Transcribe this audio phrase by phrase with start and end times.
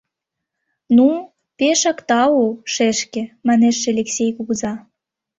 [0.95, 1.07] Ну,
[1.57, 4.73] пешак тау, шешке,— манеш Элексей кугыза.